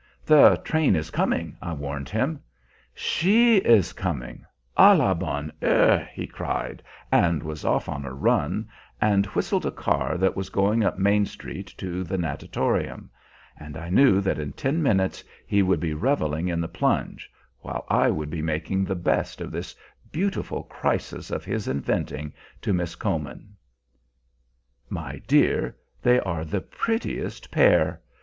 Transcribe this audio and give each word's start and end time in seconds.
"The 0.25 0.55
train 0.65 0.95
is 0.95 1.11
coming," 1.11 1.55
I 1.61 1.73
warned 1.73 2.09
him. 2.09 2.39
"She 2.95 3.57
is 3.57 3.93
coming! 3.93 4.43
À 4.75 4.97
la 4.97 5.13
bonne 5.13 5.51
heure!" 5.61 6.07
he 6.11 6.25
cried, 6.25 6.81
and 7.11 7.43
was 7.43 7.63
off 7.63 7.87
on 7.87 8.03
a 8.03 8.11
run, 8.11 8.67
and 8.99 9.27
whistled 9.27 9.63
a 9.63 9.69
car 9.69 10.17
that 10.17 10.35
was 10.35 10.49
going 10.49 10.83
up 10.83 10.97
Main 10.97 11.27
Street 11.27 11.71
to 11.77 12.03
the 12.03 12.17
natatorium; 12.17 13.11
and 13.55 13.77
I 13.77 13.91
knew 13.91 14.21
that 14.21 14.39
in 14.39 14.53
ten 14.53 14.81
minutes 14.81 15.23
he 15.45 15.61
would 15.61 15.79
be 15.79 15.93
reveling 15.93 16.47
in 16.47 16.61
the 16.61 16.67
plunge, 16.67 17.29
while 17.59 17.85
I 17.87 18.07
should 18.09 18.31
be 18.31 18.41
making 18.41 18.85
the 18.85 18.95
best 18.95 19.39
of 19.39 19.51
this 19.51 19.75
beautiful 20.11 20.63
crisis 20.63 21.29
of 21.29 21.45
his 21.45 21.67
inventing 21.67 22.33
to 22.63 22.73
Miss 22.73 22.95
Comyn. 22.95 23.49
My 24.89 25.21
dear, 25.27 25.77
they 26.01 26.19
are 26.21 26.43
the 26.43 26.61
prettiest 26.61 27.51
pair! 27.51 28.01